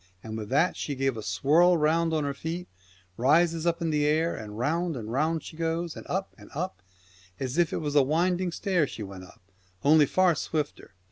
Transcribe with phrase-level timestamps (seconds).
[0.23, 2.67] And with that she gave a swirl round on her feet,
[3.19, 6.49] and raises up in the air, and round and round she goes, and up and
[6.55, 6.81] up,
[7.39, 9.43] as if it was a winding stairs she went up,
[9.83, 10.95] only far swifter.